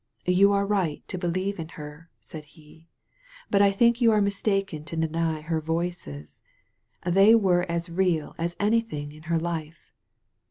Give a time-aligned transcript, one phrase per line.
[0.25, 2.87] "You are right to beheve in her," said he,
[3.51, 6.41] "but I think you are mistaken to deny her * voices.*
[7.05, 9.93] They were as real as anything in her life.